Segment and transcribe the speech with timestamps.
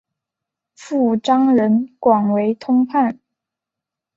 [0.73, 3.19] 父张仁广为通判。